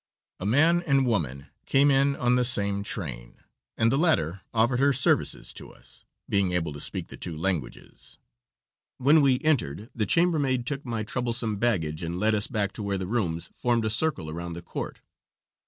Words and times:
A 0.39 0.47
man 0.47 0.81
and 0.87 1.05
woman 1.05 1.45
came 1.67 1.91
in 1.91 2.15
on 2.15 2.33
the 2.33 2.43
same 2.43 2.81
train, 2.81 3.35
and 3.77 3.91
the 3.91 3.99
latter 3.99 4.41
offered 4.51 4.79
her 4.79 4.93
services 4.93 5.53
to 5.53 5.71
us, 5.71 6.05
being 6.27 6.53
able 6.53 6.73
to 6.73 6.79
speak 6.79 7.09
the 7.09 7.17
two 7.17 7.37
languages. 7.37 8.17
When 8.97 9.21
we 9.21 9.37
entered, 9.41 9.91
the 9.93 10.07
chambermaid 10.07 10.65
took 10.65 10.83
my 10.83 11.03
troublesome 11.03 11.57
baggage 11.57 12.01
and 12.01 12.19
led 12.19 12.33
us 12.33 12.47
back 12.47 12.71
to 12.73 12.81
where 12.81 12.97
the 12.97 13.05
rooms 13.05 13.47
formed 13.53 13.85
a 13.85 13.91
circle 13.91 14.27
around 14.31 14.53
the 14.53 14.63
court. 14.63 15.01